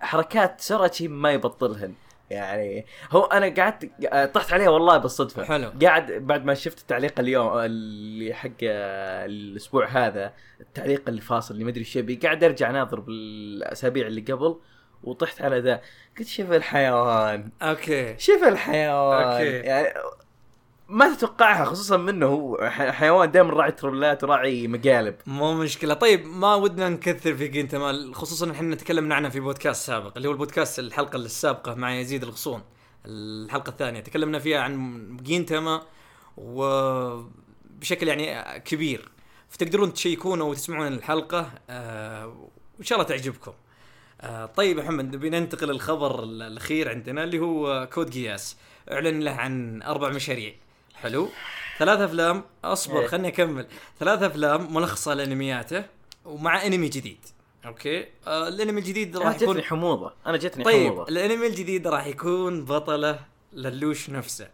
حركات 0.00 0.60
سوراتشي 0.60 1.08
ما 1.08 1.32
يبطلهن. 1.32 1.94
يعني 2.30 2.86
هو 3.10 3.22
أنا 3.22 3.54
قعدت 3.54 3.90
طحت 4.34 4.52
عليه 4.52 4.68
والله 4.68 4.96
بالصدفة. 4.96 5.44
حلو. 5.44 5.72
قاعد 5.82 6.12
بعد 6.12 6.44
ما 6.44 6.54
شفت 6.54 6.78
التعليق 6.78 7.20
اليوم 7.20 7.58
اللي 7.58 8.34
حق 8.34 8.50
الأسبوع 8.62 9.86
هذا 9.86 10.32
التعليق 10.60 11.02
اللي 11.08 11.20
فاصل 11.20 11.54
اللي 11.54 11.64
ما 11.64 11.70
أدري 11.70 11.80
إيش 11.80 11.96
يبي 11.96 12.16
قاعد 12.16 12.44
أرجع 12.44 12.70
ناظر 12.70 13.00
بالأسابيع 13.00 14.06
اللي 14.06 14.20
قبل 14.20 14.56
وطحت 15.02 15.42
على 15.42 15.58
ذا. 15.58 15.80
قلت 16.18 16.28
شوف 16.28 16.52
الحيوان. 16.52 17.50
okay. 17.62 18.18
شوف 18.18 18.44
الحيوان. 18.44 19.22
okay. 19.22 19.50
يعني 19.50 19.88
ما 20.88 21.14
تتوقعها 21.14 21.64
خصوصا 21.64 21.96
منه 21.96 22.26
هو. 22.26 22.70
حيوان 22.70 23.30
دائما 23.30 23.50
راعي 23.52 23.72
ترولات 23.72 24.24
وراعي 24.24 24.68
مقالب. 24.68 25.14
مو 25.26 25.54
مشكلة. 25.54 25.94
طيب 25.94 26.26
ما 26.26 26.54
ودنا 26.54 26.88
نكثر 26.88 27.34
في 27.36 27.48
جينتما 27.48 28.10
خصوصا 28.14 28.50
إحنا 28.50 28.74
تكلمنا 28.74 29.14
عنها 29.14 29.30
في 29.30 29.40
بودكاست 29.40 29.86
سابق 29.86 30.12
اللي 30.16 30.28
هو 30.28 30.32
البودكاست 30.32 30.78
الحلقة 30.78 31.16
السابقة 31.16 31.74
مع 31.74 31.94
يزيد 31.94 32.22
الغصون. 32.22 32.62
الحلقة 33.06 33.70
الثانية 33.70 34.00
تكلمنا 34.00 34.38
فيها 34.38 34.60
عن 34.60 35.16
جينتما 35.22 35.82
وبشكل 36.36 38.08
يعني 38.08 38.60
كبير. 38.60 39.08
فتقدرون 39.48 39.92
تشيكون 39.92 40.40
أو 40.40 40.54
تسمعون 40.54 40.86
الحلقة 40.86 41.50
آه 41.70 42.26
وإن 42.76 42.84
شاء 42.84 42.98
الله 42.98 43.08
تعجبكم. 43.08 43.52
آه 44.20 44.46
طيب 44.46 44.78
محمد 44.78 45.14
نبي 45.16 45.30
ننتقل 45.30 45.68
للخبر 45.68 46.22
ال- 46.22 46.42
الأخير 46.42 46.88
عندنا 46.88 47.24
اللي 47.24 47.38
هو 47.38 47.88
Code 47.92 48.10
Geass. 48.14 48.56
أعلن 48.92 49.20
له 49.20 49.30
عن 49.30 49.82
أربع 49.82 50.08
مشاريع. 50.08 50.54
حلو 51.02 51.28
ثلاث 51.78 52.00
أفلام 52.00 52.44
أصبر 52.64 53.00
إيه. 53.00 53.06
خلني 53.06 53.28
أكمل 53.28 53.66
ثلاث 54.00 54.22
أفلام 54.22 54.74
ملخصة 54.74 55.14
لأنمياته 55.14 55.84
ومع 56.24 56.66
أنمي 56.66 56.88
جديد 56.88 57.18
okay 57.66 58.06
آه 58.26 58.48
الأنمي 58.48 58.80
الجديد 58.80 59.16
راح 59.16 59.34
يكون 59.34 59.54
جتني 59.54 59.62
حموضة 59.62 60.12
أنا 60.26 60.36
جتني 60.36 60.64
طيب 60.64 60.92
حموضة 60.92 61.08
الأنمي 61.08 61.46
الجديد 61.46 61.86
راح 61.86 62.06
يكون 62.06 62.64
بطله 62.64 63.18
لولوش 63.52 64.10
نفسه 64.10 64.48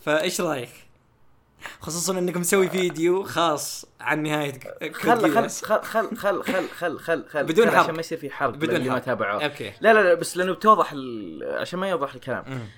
فإيش 0.00 0.40
رأيك؟ 0.40 0.70
خصوصا 1.80 2.18
انك 2.18 2.36
مسوي 2.36 2.68
فيديو 2.68 3.24
خاص 3.24 3.84
عن 4.00 4.22
نهاية 4.22 4.60
خل 4.92 5.34
خل. 5.34 5.48
خل 5.48 5.82
خل 5.84 6.16
خل 6.16 6.42
خل 6.42 6.68
خل 6.68 6.98
خل 6.98 7.28
خل 7.28 7.44
بدون 7.44 7.70
حرق. 7.70 7.78
عشان 7.78 7.94
ما 7.94 8.00
يصير 8.00 8.18
في 8.18 8.30
حرق 8.30 8.54
بدون 8.54 8.76
اللي 8.76 8.88
ما 8.88 8.94
حرق. 8.94 9.04
تابعوه 9.04 9.44
okay 9.44 9.72
لا 9.80 9.94
لا 9.94 10.02
لا 10.02 10.14
بس 10.14 10.36
لأنه 10.36 10.52
بتوضح. 10.52 10.94
عشان 11.42 11.78
ما 11.78 11.88
يوضح 11.88 12.14
الكلام. 12.14 12.68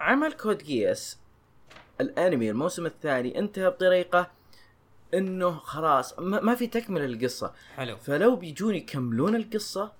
عمل 0.00 0.32
Code 0.32 0.58
Geass 0.58 1.18
الانمي 2.00 2.50
الموسم 2.50 2.86
الثاني 2.86 3.38
انتهى 3.38 3.70
بطريقة 3.70 4.30
انه 5.14 5.50
خلاص 5.58 6.18
ما, 6.18 6.54
في 6.54 6.66
تكملة 6.66 7.06
للقصة. 7.06 7.52
حلو. 7.76 7.96
فلو 7.96 8.36
بيجون 8.36 8.74
يكملون 8.74 9.36
القصة 9.36 9.92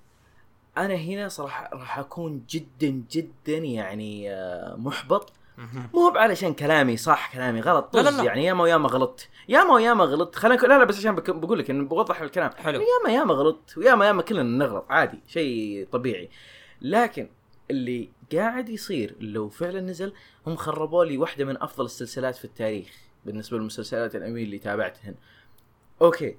أنا 0.78 0.94
هنا 0.94 1.28
صراحة 1.28 1.70
راح 1.72 1.98
أكون 1.98 2.44
جدا 2.50 3.02
جدا 3.10 3.56
يعني 3.58 4.32
آه، 4.32 4.76
محبط. 4.76 5.32
مو 5.94 6.08
علشان 6.16 6.54
كلامي 6.54 6.96
صح 6.96 7.32
كلامي 7.32 7.60
غلط 7.60 7.96
لا، 7.96 8.00
لا، 8.00 8.10
طز 8.10 8.16
لا. 8.16 8.24
يعني 8.24 8.44
ياما 8.44 8.62
وياما 8.62 8.88
غلطت. 8.88 9.28
ياما 9.48 9.74
وياما 9.74 10.04
غلطت. 10.04 10.36
خلينا 10.36 10.60
لا 10.60 10.78
لا 10.78 10.84
بس 10.84 10.98
عشان 10.98 11.14
بقول 11.14 11.58
لك 11.58 11.70
انه 11.70 11.84
بوضح 11.84 12.20
الكلام. 12.20 12.50
حلو. 12.56 12.80
ياما 12.80 13.14
ياما 13.18 13.34
غلطت 13.34 13.78
وياما 13.78 14.06
ياما 14.06 14.22
كلنا 14.22 14.42
نغلط 14.42 14.84
عادي 14.88 15.18
شيء 15.26 15.88
طبيعي. 15.92 16.30
لكن 16.82 17.28
اللي 17.70 18.10
قاعد 18.32 18.68
يصير 18.68 19.16
لو 19.20 19.48
فعلا 19.48 19.80
نزل 19.80 20.12
هم 20.46 20.56
خربوا 20.56 21.04
لي 21.04 21.18
واحدة 21.18 21.44
من 21.44 21.62
أفضل 21.62 21.84
السلسلات 21.84 22.36
في 22.36 22.44
التاريخ 22.44 22.88
بالنسبة 23.24 23.58
للمسلسلات 23.58 24.16
الانمي 24.16 24.42
اللي 24.42 24.58
تابعتهن. 24.58 25.14
Okay. 26.02 26.36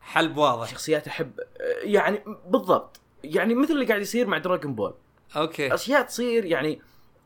حلب 0.00 0.36
واضح. 0.36 0.68
شخصيات 0.68 1.06
أحب 1.06 1.40
يعني 1.82 2.22
بالضبط. 2.46 3.00
يعني 3.24 3.54
مثل 3.54 3.72
اللي 3.72 3.84
قاعد 3.84 4.00
يصير 4.00 4.26
مع 4.26 4.38
Dragon 4.38 4.74
Ball 4.74 4.94
okay. 5.36 5.74
أشياء 5.74 6.02
تصير 6.02 6.44
يعني 6.44 6.80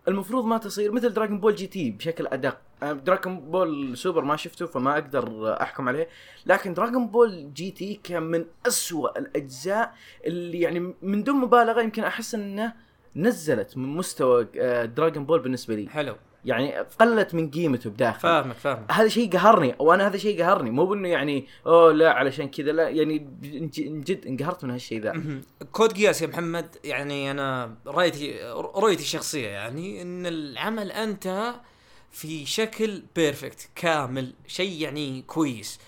المفروض 0.09 0.45
ما 0.45 0.59
تصير 0.59 0.93
مثل 0.93 1.13
Dragon 1.13 1.41
Ball 1.41 1.55
GT 1.55 1.91
بشكل 1.91 2.27
أدق. 2.27 2.61
أنا 2.83 2.93
Dragon 2.93 3.41
Ball 3.41 3.99
Super 3.99 4.25
ما 4.25 4.37
شفته 4.37 4.67
فما 4.67 4.93
أقدر 4.93 5.57
أحكم 5.63 5.89
عليه. 5.89 6.09
لكن 6.47 6.75
Dragon 6.75 7.09
Ball 7.09 7.53
GT 7.55 8.01
كان 8.05 8.23
من 8.23 8.45
أسوأ 8.67 9.19
الأجزاء 9.19 9.95
اللي 10.27 10.61
يعني 10.61 10.95
من 11.03 11.23
دون 11.25 11.37
مبالغة 11.37 11.83
يمكن 11.83 12.05
أحس 12.05 12.35
إنه 12.35 12.73
نزلت 13.17 13.77
من 13.77 13.89
مستوى 13.89 14.49
آه، 14.59 14.85
Dragon 14.85 15.25
Ball 15.25 15.41
بالنسبة 15.41 15.75
لي. 15.75 15.89
حلو. 15.89 16.17
يعني 16.45 16.75
قلت 16.79 17.35
من 17.35 17.51
قيمته 17.51 17.91
بداخل. 17.91 18.21
فاهمك 18.21 18.57
فاهمك. 18.57 18.93
هذا 18.93 19.09
شيء 19.09 19.31
قهرني 19.33 19.75
وأنا 19.79 20.07
هذا 20.07 20.17
شيء 20.17 20.43
قهرني. 20.43 20.71
مو 20.71 20.87
بأنه 20.87 21.09
يعني 21.09 21.47
أوه 21.67 21.93
لا 21.93 22.13
علشان 22.13 22.49
كذا 22.49 22.73
لا. 22.73 22.89
يعني 22.89 23.19
جد 23.79 24.27
انقهرت 24.27 24.65
من 24.65 24.71
هالشيء 24.71 25.01
ذا. 25.01 25.41
Code 25.73 25.93
Geass 25.93 26.23
يا 26.23 26.27
محمد 26.27 26.77
يعني 26.85 27.31
أنا 27.31 27.75
رأيتي 27.87 28.41
رؤيتي 28.53 29.03
الشخصية 29.03 29.49
يعني 29.49 30.03
إن 30.03 30.27
العمل 30.27 30.93
انتهى 30.93 31.55
في 32.11 32.47
شكل 32.47 33.03
perfect 33.17 33.69
كامل 33.75 34.35
شيء 34.47 34.83
يعني 34.83 35.23
كويس. 35.23 35.81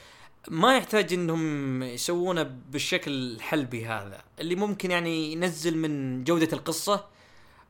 ما 0.48 0.76
يحتاج 0.76 1.12
إنهم 1.12 1.82
يسوونه 1.82 2.42
بالشكل 2.70 3.10
الحلبي 3.10 3.86
هذا 3.86 4.22
اللي 4.40 4.54
ممكن 4.54 4.90
يعني 4.90 5.32
ينزل 5.32 5.78
من 5.78 6.24
جودة 6.24 6.48
القصة 6.52 7.04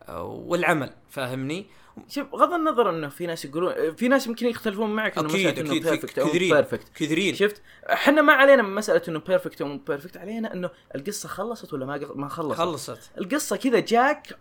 آه، 0.08 0.22
والعمل 0.22 0.94
فاهمني؟ 1.10 1.66
شوف 2.08 2.28
بغض 2.28 2.52
النظر 2.52 2.90
إنه 2.90 3.08
في 3.08 3.26
ناس 3.26 3.44
يقولون 3.44 3.94
في 3.94 4.08
ناس 4.08 4.26
يمكن 4.26 4.46
يختلفون 4.46 4.90
معك 4.90 5.18
إنه 5.18 5.28
أكيد 5.28 5.46
مسألة 5.46 5.60
إنه 5.60 5.80
perfect 5.80 6.18
أو 6.18 6.28
كثيرين 6.28 6.54
perfect 6.54 6.88
كثيرين. 6.94 7.34
شفت؟ 7.34 7.62
إحنا 7.92 8.22
ما 8.22 8.32
علينا 8.32 8.62
من 8.62 8.74
مسألة 8.74 9.02
إنه 9.08 9.18
perfect 9.18 9.60
أو 9.60 9.68
مو 9.68 9.78
perfect 9.78 10.16
علينا 10.16 10.52
إنه 10.52 10.70
القصة 10.94 11.28
خلصت 11.28 11.72
ولا 11.72 11.86
ما 11.86 12.00
ما 12.14 12.28
خلصت؟ 12.28 12.58
خلصت. 12.58 13.10
القصة 13.18 13.56
كذا 13.56 13.80
جاك 13.80 14.38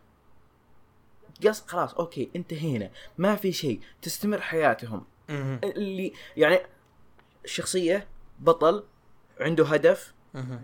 قص 1.48 1.64
خلاص 1.68 1.94
okay 1.94 2.30
انتهينا. 2.36 2.92
ما 3.18 3.36
في 3.36 3.52
شيء. 3.52 3.80
تستمر 4.02 4.42
حياتهم. 4.42 5.06
اللي 5.64 6.14
يعني 6.38 6.60
شخصية 7.46 8.08
بطل 8.42 8.84
عنده 9.40 9.66
هدف. 9.66 10.14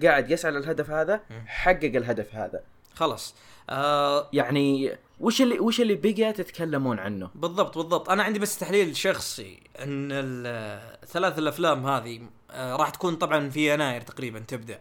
قاعد 0.03 0.31
يسعى 0.31 0.51
للهدف 0.51 0.89
هذا 0.89 1.21
حقق 1.45 1.91
الهدف 1.95 2.35
هذا. 2.35 2.61
خلاص. 2.95 3.35
آه 3.69 4.29
يعني 4.33 4.97
وش 5.19 5.41
اللي 5.41 5.59
وش 5.59 5.81
اللي 5.81 5.95
بقى 5.95 6.33
تتكلمون 6.33 6.99
عنه؟ 6.99 7.29
بالضبط 7.35 7.77
بالضبط. 7.77 8.09
أنا 8.09 8.23
عندي 8.23 8.39
بس 8.39 8.59
تحليل 8.59 8.95
شخصي 8.95 9.59
إن 9.79 10.09
الثلاث 10.11 11.39
الأفلام 11.39 11.85
هذه 11.85 12.21
آه، 12.51 12.75
راح 12.75 12.89
تكون 12.89 13.15
طبعا 13.15 13.49
في 13.49 13.73
يناير 13.73 14.01
تقريبا 14.01 14.39
تبدأ 14.39 14.79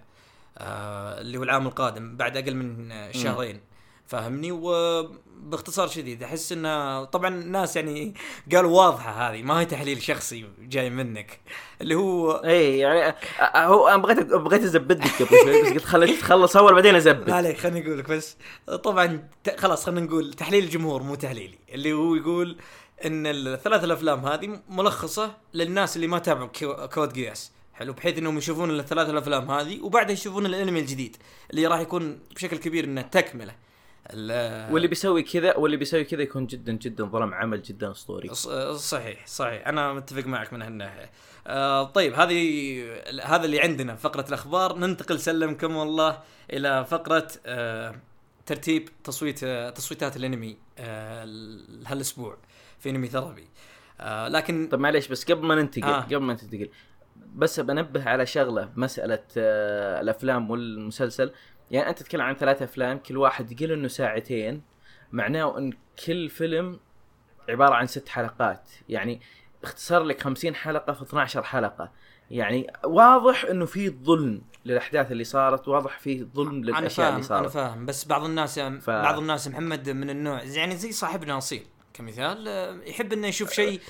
آه، 0.59 1.21
اللي 1.21 1.39
هو 1.39 1.43
العام 1.43 1.67
القادم 1.67 2.17
بعد 2.17 2.37
أقل 2.37 2.55
من 2.55 2.93
شهرين. 3.13 3.61
فاهمني؟ 4.07 4.53
وباختصار 4.53 5.89
شديد 5.89 6.23
أحس 6.23 6.53
إنه 6.53 7.05
طبعا 7.05 7.29
الناس 7.29 7.77
يعني 7.77 8.15
قالوا 8.53 8.77
واضحة 8.77 9.11
هذه 9.11 9.43
ما 9.43 9.61
هي 9.61 9.65
تحليل 9.65 10.03
شخصي 10.03 10.45
جاي 10.61 10.91
منك. 10.91 11.41
اللي 11.81 11.95
هو 11.95 12.33
اي 12.33 12.79
يعني 12.79 13.15
هو 13.57 13.89
أنا 13.89 13.97
بغيت 13.97 14.19
بغيت 14.19 14.63
ازبدك 14.63 15.23
قبل 15.23 15.39
شوي 15.45 15.63
بس 15.63 15.69
قلت 15.69 15.85
خليك 15.85 16.21
تخلص 16.21 16.57
أول 16.57 16.75
بعدين 16.75 16.93
ما 16.93 16.99
ازبد 16.99 17.31
عليك 17.31 17.59
خليني 17.59 17.87
أقول 17.87 17.99
لك 17.99 18.11
بس. 18.11 18.37
طبعا 18.85 19.29
خلاص 19.57 19.87
خلينا 19.87 20.01
نقول 20.01 20.35
تحليل 20.35 20.65
الجمهور 20.65 21.03
مو 21.03 21.15
تحليلي. 21.15 21.59
اللي 21.75 21.93
هو 21.93 22.15
يقول 22.15 22.57
إن 23.05 23.27
الثلاث 23.27 23.85
الأفلام 23.85 24.27
هذه 24.27 24.61
ملخصة 24.69 25.37
للناس 25.55 25.97
اللي 25.97 26.07
ما 26.07 26.19
تابعوا 26.19 26.87
كود 26.87 27.13
قياس. 27.13 27.53
حلو 27.75 27.93
بحيث 27.93 28.19
إنهم 28.19 28.39
يشوفون 28.39 28.81
الثلاث 28.81 29.11
الأفلام 29.11 29.51
هذه 29.51 29.81
وبعدها 29.81 30.13
يشوفون 30.13 30.47
الأنمي 30.47 30.81
الجديد 30.81 31.17
اللي 31.51 31.67
راح 31.67 31.81
يكون 31.81 32.19
بشكل 32.35 32.57
كبير 32.57 32.85
إنه 32.85 33.03
تكملة. 33.03 33.66
ال- 34.11 34.73
واللي 34.73 34.89
بيسوي 34.89 35.23
كذا 35.23 35.57
واللي 35.57 35.77
بيسوي 35.77 36.05
كذا 36.05 36.23
يكون 36.23 36.47
جدا 36.47 36.73
جدا 36.73 37.05
ظلم 37.05 37.35
عمل 37.35 37.63
جدا 37.63 37.91
أسطوري. 37.91 38.35
صحيح 38.75 39.27
صحيح. 39.27 39.69
أنا 39.69 39.93
متفق 39.93 40.27
معك 40.27 40.53
من 40.53 40.63
هالناحية. 40.63 41.11
آه 41.47 41.85
طيب 41.85 42.15
هذه 42.15 42.83
هذا 43.25 43.45
اللي 43.45 43.61
عندنا 43.61 43.97
فقرة 43.97 44.29
الأخبار. 44.29 44.79
ننتقل 44.79 45.19
سلمكم 45.21 45.77
الله 45.79 46.23
إلى 46.53 46.85
فقرة 46.85 47.29
آه 47.47 47.95
ترتيب 48.47 48.89
تصويت 49.05 49.45
آه 49.45 49.71
تصويتات 49.71 50.17
الأنمي 50.17 50.57
آه 50.79 51.23
هالأسبوع 51.87 52.37
في 52.79 52.91
أنمي 52.91 53.07
ثربي. 53.09 53.49
آه 54.01 54.29
لكن 54.29 54.69
طب 54.73 54.79
معليش 54.79 55.09
بس 55.09 55.25
قبل 55.33 55.47
ما 55.47 55.55
ننتقل 55.55 55.85
آه. 55.85 56.01
قبل 56.01 56.17
ما 56.19 56.33
ننتقل 56.33 56.69
بس 57.35 57.61
بنبه 57.61 58.09
على 58.09 58.27
شغلة 58.27 58.65
بمساله 58.65 59.23
آه 59.37 60.01
الأفلام 60.01 60.51
والمسلسل. 60.51 61.33
يعني 61.71 61.89
أنت 61.91 61.99
تتكلم 61.99 62.21
عن 62.23 62.35
ثلاث 62.35 62.63
أفلام 62.63 62.99
كل 62.99 63.17
واحد 63.17 63.63
قل 63.63 63.73
إنه 63.73 63.89
ساعتين 63.89 64.63
معناه 65.13 65.59
إن 65.59 65.73
كل 66.07 66.29
فيلم 66.29 66.81
عبارة 67.49 67.75
عن 67.75 67.87
ست 67.87 68.09
حلقات. 68.09 68.71
يعني 68.89 69.21
اختصر 69.65 70.03
لك 70.03 70.21
50 70.23 70.55
حلقة 70.55 70.93
في 70.93 71.03
12 71.03 71.43
حلقة. 71.43 71.93
يعني 72.31 72.73
واضح 72.85 73.45
إنه 73.45 73.67
في 73.67 73.91
ظلم 73.91 74.43
للأحداث 74.65 75.13
اللي 75.13 75.25
صارت 75.25 75.69
واضح 75.69 75.99
في 75.99 76.25
ظلم 76.25 76.49
أنا 76.49 76.67
للأشياء 76.79 77.07
اللي 77.09 77.17
أنا 77.19 77.27
صارت. 77.27 77.49
فاهم 77.51 77.87
بس 77.87 78.05
بعض 78.05 78.25
الناس 78.25 78.59
ف- 78.61 78.91
بعض 78.91 79.19
الناس 79.19 79.49
محمد 79.49 79.91
من 79.91 80.11
النوع 80.11 80.43
يعني 80.43 80.77
زي 80.77 80.93
صاحبنا 80.93 81.39
اصيل 81.39 81.67
كمثال 81.97 82.49
آه، 82.49 82.81
يحب 82.87 83.13
إنه 83.13 83.27
يشوف 83.29 83.53
شيء 83.53 83.81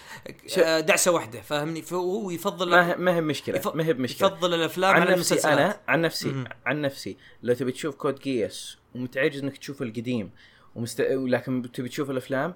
آه، 0.59 0.81
دعسة 0.81 1.11
واحدة 1.13 1.41
فاهمني؟ 1.41 1.83
فهو 1.83 2.31
يفضل 2.31 2.71
ما 2.99 3.15
هي- 3.17 3.21
مشكلة 3.21 3.73
ما 3.75 3.85
هي 3.85 3.93
بمشكلة. 3.93 4.29
يفضل 4.29 4.55
الأفلام 4.55 4.95
عن 4.95 5.03
على 5.03 5.11
نفسي 5.17 5.49
أنا 5.53 5.81
عن 5.89 6.01
نفسي 6.01 6.29
مهم. 6.29 6.45
عن 6.67 6.81
نفسي 6.81 7.17
لو 7.43 7.55
تبي 7.55 7.73
تشوف 7.73 7.95
Code 7.95 8.14
Geass 8.21 8.76
ومتعجز 8.95 9.43
إنك 9.43 9.57
تشوف 9.59 9.83
القديم 9.83 10.31
ومست... 10.75 11.01
لكن 11.11 11.73
تبي 11.73 11.89
تشوف 11.89 12.11
الأفلام 12.11 12.55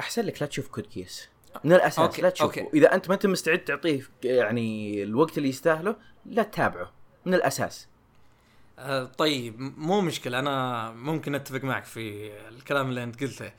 أحسن 0.00 0.22
لك 0.24 0.42
لا 0.42 0.46
تشوف 0.48 0.68
Code 0.68 0.88
Geass 0.88 1.28
من 1.64 1.72
الأساس 1.72 1.98
okay، 1.98 2.22
لا 2.22 2.30
تشوفه. 2.30 2.60
okay. 2.60 2.76
إذا 2.78 2.94
أنت 2.94 3.08
ما 3.08 3.14
أنت 3.14 3.26
مستعد 3.26 3.58
تعطيه 3.58 4.02
يعني 4.24 5.02
الوقت 5.02 5.38
اللي 5.38 5.48
يستاهله 5.48 5.96
لا 6.26 6.42
تتابعه. 6.42 6.92
من 7.26 7.34
الأساس. 7.34 7.88
آه، 8.78 9.04
طيب 9.04 9.60
م- 9.60 9.74
مو 9.76 10.00
مشكلة 10.00 10.38
أنا 10.38 10.90
ممكن 10.90 11.34
أتفق 11.34 11.64
معك 11.64 11.84
في 11.84 12.30
الكلام 12.48 12.88
اللي 12.88 13.02
أنت 13.02 13.20
قلته. 13.24 13.52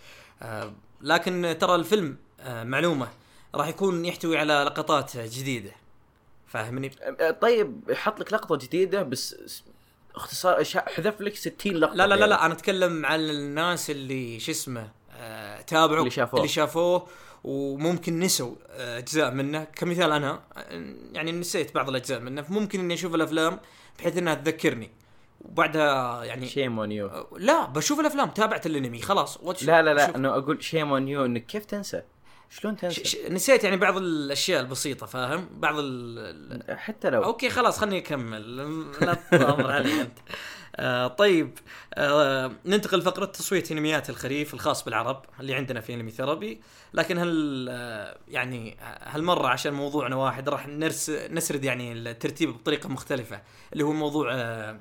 لكن 1.02 1.56
ترى 1.60 1.76
الفيلم 1.76 2.18
آه 2.40 2.64
معلومة 2.64 3.08
راح 3.56 3.68
يكون 3.68 4.06
يحتوي 4.06 4.38
على 4.38 4.54
لقطات 4.54 5.18
جديدة 5.18 5.72
فاهمني 6.48 6.92
أه، 7.02 7.32
طيب 7.32 7.84
يحط 7.90 8.20
لك 8.20 8.34
لقطة 8.34 8.56
جديدة 8.56 9.04
بس 9.04 9.36
اختصار 10.16 10.66
حذف 10.66 11.22
لك 11.22 11.36
60 11.36 11.74
لقطة 11.74 11.96
لا 11.96 12.08
لا 12.08 12.08
لا 12.08 12.16
يعني. 12.16 12.30
لا 12.30 12.46
أنا 12.46 12.54
أتكلم 12.54 13.06
عن 13.06 13.20
الناس 13.20 13.90
اللي 13.90 14.40
شو 14.40 14.52
اسمه 14.52 14.92
آه 15.12 15.62
تابعوا 15.62 16.00
اللي 16.00 16.10
شافوه. 16.10 16.40
اللي 16.40 16.48
شافوه 16.50 17.08
وممكن 17.44 18.20
نسوا 18.20 18.56
أجزاء 18.70 19.32
منه 19.32 19.64
كمثال 19.64 20.12
أنا 20.12 20.42
يعني 21.14 21.32
نسيت 21.32 21.76
بعض 21.76 21.90
الأجزاء 21.90 22.20
منه 22.20 22.42
فممكن 22.42 22.80
إني 22.80 22.94
أشوف 22.94 23.16
الأفلام 23.16 23.60
بحيث 24.00 24.18
إنها 24.18 24.34
تذكرني 24.34 24.92
وبعدها 25.42 26.24
يعني 26.24 26.48
shame 26.48 26.80
on 26.80 26.92
you 26.92 27.28
لا 27.38 27.66
بشوف 27.66 28.00
الأفلام 28.00 28.30
تابعت 28.30 28.66
الأنمي 28.66 29.02
خلاص 29.02 29.38
watch- 29.38 29.64
لا 29.64 29.82
لا 29.82 29.94
لا 29.94 30.06
شوف. 30.08 30.16
إنه 30.16 30.30
أقول 30.30 30.64
shame 30.64 30.92
on 30.92 31.08
you 31.08 31.26
إنك 31.26 31.46
كيف 31.46 31.66
تنسى؟ 31.66 32.02
شلون 32.50 32.76
تنسى؟ 32.78 33.04
ش- 33.06 33.18
نسيت 33.30 33.64
يعني 33.64 33.78
بعض 33.78 33.98
الأشياء 33.98 34.62
البسيطة 34.62 35.06
فاهم 35.06 35.50
بعض 35.52 35.76
ال... 35.80 36.64
حتى 36.78 37.10
لو 37.10 37.24
okay 37.24 37.50
خلاص 37.50 37.80
خليني 37.80 37.98
أكمل 37.98 38.58
لا 39.02 39.14
تضامر 39.32 39.72
علي 39.72 40.02
أنت 40.02 40.18
آه 40.76 41.08
طيب 41.08 41.58
آه 41.94 42.52
ننتقل 42.66 42.98
لفقرة 43.00 43.26
تصويت 43.26 43.72
انميات 43.72 44.10
الخريف 44.10 44.54
الخاص 44.54 44.84
بالعرب 44.86 45.26
اللي 45.40 45.54
عندنا 45.56 45.82
في 45.82 45.94
Anime 45.94 46.12
Therapy 46.12 46.62
لكن 46.94 47.18
هل 47.18 47.68
آه 47.72 48.18
يعني 48.28 48.78
هالمرة 49.04 49.48
عشان 49.48 49.74
موضوعنا 49.74 50.16
واحد 50.16 50.50
راح 50.50 50.68
نرس 50.68 51.10
نسرد 51.10 51.64
يعني 51.64 51.92
الترتيب 51.94 52.50
بطريقة 52.50 52.90
مختلفة 52.90 53.42
اللي 53.74 53.84
هو 53.84 53.92
موضوع 53.94 54.30
آه 54.34 54.80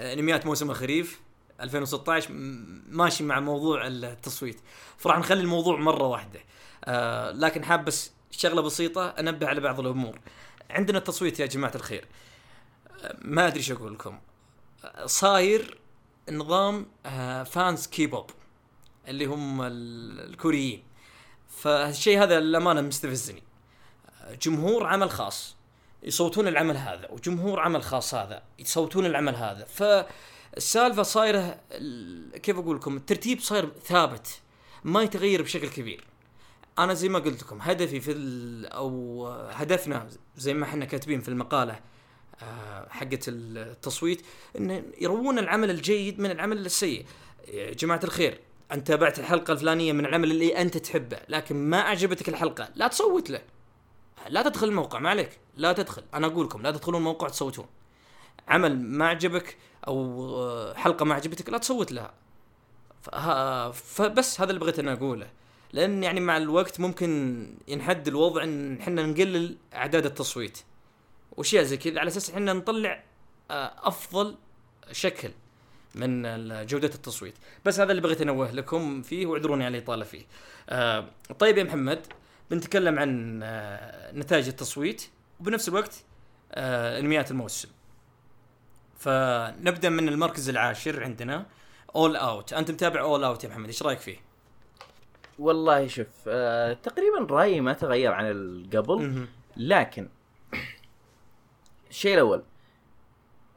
أنميات 0.00 0.46
موسم 0.46 0.70
الخريف 0.70 1.20
2016 1.60 2.32
م- 2.32 2.82
ماشي 2.88 3.24
مع 3.24 3.40
موضوع 3.40 3.86
التصويت. 3.86 4.60
فراح 4.98 5.18
نخلي 5.18 5.40
الموضوع 5.40 5.76
مرة 5.80 6.06
واحدة. 6.06 6.40
آه 6.84 7.30
لكن 7.30 7.64
حاب 7.64 7.84
بس 7.84 8.10
شغلة 8.30 8.62
بسيطة 8.62 9.06
أنبه 9.08 9.46
على 9.46 9.60
بعض 9.60 9.80
الأمور. 9.80 10.18
عندنا 10.70 10.98
التصويت 10.98 11.40
يا 11.40 11.46
جماعة 11.46 11.72
الخير. 11.74 12.04
آه، 13.02 13.16
ما 13.22 13.46
أدري 13.46 13.56
إيش 13.58 13.70
أقول 13.70 13.94
لكم. 13.94 14.18
آه، 14.84 15.06
صاير 15.06 15.78
نظام 16.30 16.86
آه، 17.06 17.42
فانز 17.42 17.86
كيبوب 17.86 18.30
اللي 19.08 19.24
هم 19.26 19.62
ال- 19.62 20.30
الكوريين. 20.30 20.82
فالشيء 21.48 22.22
هذا 22.22 22.40
للأمانة 22.40 22.80
مستفزني. 22.80 23.42
آه، 24.20 24.34
جمهور 24.34 24.86
عمل 24.86 25.10
خاص. 25.10 25.55
يصوتون 26.06 26.48
العمل 26.48 26.76
هذا 26.76 27.08
وجمهور 27.10 27.60
عمل 27.60 27.82
خاص 27.82 28.14
هذا 28.14 28.42
يصوتون 28.58 29.06
العمل 29.06 29.34
هذا. 29.34 29.64
فالسالفة 29.64 31.02
صايرة 31.02 31.60
كيف 32.42 32.58
أقول 32.58 32.76
لكم؟ 32.76 32.96
الترتيب 32.96 33.40
صاير 33.40 33.68
ثابت 33.84 34.40
ما 34.84 35.02
يتغير 35.02 35.42
بشكل 35.42 35.68
كبير. 35.68 36.04
أنا 36.78 36.94
زي 36.94 37.08
ما 37.08 37.18
قلت 37.18 37.42
لكم 37.42 37.58
هدفي 37.62 38.00
في 38.00 38.12
ال- 38.12 38.66
أو 38.66 39.26
هدفنا 39.28 40.08
زي 40.36 40.54
ما 40.54 40.64
إحنا 40.64 40.84
كاتبين 40.84 41.20
في 41.20 41.28
المقالة 41.28 41.80
آه، 42.42 42.88
حقه 42.90 43.18
التصويت 43.28 44.22
إن 44.58 44.84
يروون 45.00 45.38
العمل 45.38 45.70
الجيد 45.70 46.20
من 46.20 46.30
العمل 46.30 46.66
السيء. 46.66 47.06
يا 47.48 47.72
جماعة 47.72 48.00
الخير 48.04 48.40
أنت 48.72 48.86
تابعت 48.88 49.18
الحلقة 49.18 49.52
الفلانية 49.52 49.92
من 49.92 50.06
العمل 50.06 50.30
اللي 50.30 50.60
أنت 50.60 50.76
تحبه 50.76 51.18
لكن 51.28 51.56
ما 51.56 51.80
عجبتك 51.80 52.28
الحلقة 52.28 52.68
لا 52.74 52.88
تصوت 52.88 53.30
له. 53.30 53.40
لا 54.28 54.42
تدخل 54.42 54.68
الموقع 54.68 54.98
ما 54.98 55.10
عليك. 55.10 55.38
لا 55.56 55.72
تدخل. 55.72 56.02
أنا 56.14 56.26
أقول 56.26 56.46
لكم 56.46 56.62
لا 56.62 56.70
تدخلون 56.70 56.98
الموقع 56.98 57.28
تصوتون 57.28 57.66
عمل 58.48 58.80
ما 58.80 59.08
عجبك 59.08 59.56
أو 59.88 60.28
آه، 60.36 60.74
حلقة 60.74 61.04
ما 61.04 61.14
عجبتك 61.14 61.50
لا 61.50 61.58
تصوت 61.58 61.92
لها. 61.92 62.14
فبس 63.72 64.40
هذا 64.40 64.50
اللي 64.50 64.60
بغيت 64.60 64.78
أنا 64.78 64.92
أقوله. 64.92 65.30
لأن 65.72 66.02
يعني 66.02 66.20
مع 66.20 66.36
الوقت 66.36 66.80
ممكن 66.80 67.46
ينحد 67.68 68.08
الوضع 68.08 68.42
إن 68.42 68.78
إحنا 68.80 69.06
نقلل 69.06 69.56
أعداد 69.74 70.06
التصويت. 70.06 70.58
وأشياء 71.36 71.64
زي 71.64 71.76
كذا 71.76 72.00
على 72.00 72.08
أساس 72.08 72.30
إحنا 72.30 72.52
نطلع 72.52 73.04
آه، 73.50 73.72
أفضل 73.78 74.36
شكل 74.92 75.30
من 75.94 76.22
جودة 76.66 76.88
التصويت. 76.94 77.34
بس 77.64 77.80
هذا 77.80 77.90
اللي 77.90 78.02
بغيت 78.02 78.20
أنوه 78.20 78.50
لكم 78.50 79.02
فيه 79.02 79.26
واعذروني 79.26 79.64
على 79.64 79.78
الإطالة 79.78 80.04
فيه. 80.04 80.26
آه، 80.68 81.08
طيب 81.38 81.58
يا 81.58 81.64
محمد 81.64 82.06
بنتكلم 82.50 82.98
عن 82.98 83.40
آه، 83.42 84.12
نتائج 84.12 84.48
التصويت 84.48 85.08
وبنفس 85.40 85.68
الوقت 85.68 86.04
آه، 86.52 86.98
انميات 86.98 87.30
الموسم. 87.30 87.68
فنبدأ 88.98 89.88
من 89.88 90.08
المركز 90.08 90.48
العاشر 90.48 91.04
عندنا 91.04 91.46
All 91.96 92.16
Out 92.16 92.52
أنت 92.52 92.70
متابع 92.70 93.00
All 93.00 93.24
Out 93.24 93.44
يا 93.44 93.48
محمد؟ 93.48 93.66
إيش 93.66 93.82
رأيك 93.82 93.98
فيه؟ 93.98 94.16
والله 95.38 95.86
شوف 95.86 96.06
آه 96.28 96.72
تقريبا 96.72 97.34
رأيي 97.34 97.60
ما 97.60 97.72
تغير 97.72 98.12
عن 98.12 98.30
القبل 98.30 98.96
مهم. 98.96 99.28
لكن 99.56 100.08
الشيء 101.90 102.14
الأول 102.14 102.42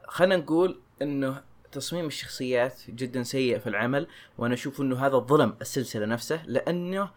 خلينا 0.06 0.36
نقول 0.36 0.80
إنه 1.02 1.42
تصميم 1.72 2.06
الشخصيات 2.06 2.82
جدا 2.88 3.22
سيء 3.22 3.58
في 3.58 3.66
العمل 3.66 4.06
وأنا 4.38 4.54
أشوف 4.54 4.80
إنه 4.80 5.06
هذا 5.06 5.18
ظلم 5.18 5.56
السلسلة 5.60 6.06
نفسه 6.06 6.46
لأنه 6.46 7.10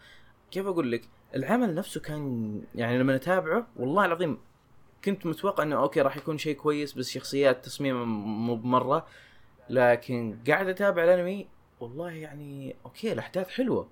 كيف 0.51 0.67
أقول 0.67 0.91
لك؟ 0.91 1.01
العمل 1.35 1.75
نفسه 1.75 2.01
كان 2.01 2.61
يعني 2.75 2.99
لما 2.99 3.15
نتابعه 3.15 3.67
والله 3.75 4.05
العظيم 4.05 4.37
كنت 5.05 5.25
متوقع 5.25 5.63
إنه 5.63 5.75
okay 5.75 6.01
راح 6.01 6.17
يكون 6.17 6.37
شيء 6.37 6.55
كويس 6.55 6.93
بس 6.93 7.09
شخصيات 7.09 7.65
تصميمه 7.65 8.05
مو 8.05 8.55
بمرة. 8.55 9.07
لكن 9.69 10.37
قاعد 10.47 10.67
أتابع 10.67 11.03
الأنمي 11.03 11.47
والله 11.79 12.11
يعني 12.11 12.75
okay 12.85 13.11
الأحداث 13.11 13.49
حلوة. 13.49 13.89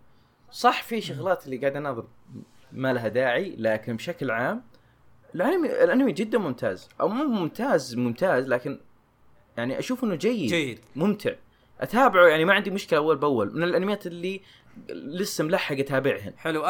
صح 0.51 0.83
في 0.83 1.01
شغلات 1.01 1.45
اللي 1.45 1.57
قاعد 1.57 1.75
أناظر 1.75 2.07
ما 2.71 2.93
لها 2.93 3.07
داعي 3.07 3.55
لكن 3.57 3.95
بشكل 3.95 4.31
عام 4.31 4.63
الأنمي 5.35 5.83
الأنمي 5.83 6.11
جدا 6.11 6.37
ممتاز. 6.37 6.89
أو 7.01 7.07
مو 7.07 7.23
ممتاز 7.23 7.95
ممتاز 7.95 8.47
لكن 8.47 8.79
يعني 9.57 9.79
أشوف 9.79 10.03
إنه 10.03 10.15
جيد, 10.15 10.49
جيد. 10.49 10.79
ممتع. 10.95 11.31
أتابعه 11.81 12.27
يعني 12.27 12.45
ما 12.45 12.53
عندي 12.53 12.69
مشكلة 12.69 12.99
أول 12.99 13.17
بأول. 13.17 13.55
من 13.55 13.63
الأنميات 13.63 14.07
اللي 14.07 14.41
لسه 14.89 15.43
ملحق 15.43 15.75
أتابعهن. 15.75 16.33
حلو. 16.37 16.65